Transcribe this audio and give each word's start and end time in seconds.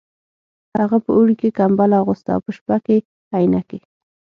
هغه 0.79 0.97
په 1.05 1.11
اوړي 1.17 1.35
کې 1.41 1.55
کمبله 1.59 1.95
اغوسته 2.01 2.29
او 2.35 2.41
په 2.45 2.51
شپه 2.57 2.77
کې 2.85 2.97
عینکې 3.35 3.79